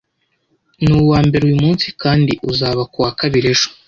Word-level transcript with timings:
Nuwambere 0.83 1.43
uyumunsi 1.45 1.85
kandi 2.01 2.31
uzaba 2.51 2.81
kuwa 2.91 3.09
kabiri 3.19 3.47
ejo. 3.53 3.67